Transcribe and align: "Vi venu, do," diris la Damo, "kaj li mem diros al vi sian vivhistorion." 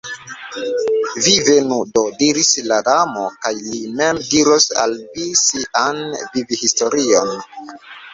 "Vi 1.25 1.33
venu, 1.49 1.75
do," 1.97 2.01
diris 2.21 2.49
la 2.71 2.79
Damo, 2.87 3.25
"kaj 3.47 3.51
li 3.65 3.81
mem 3.99 4.21
diros 4.31 4.65
al 4.85 4.95
vi 5.19 5.27
sian 5.43 6.01
vivhistorion." 6.37 7.31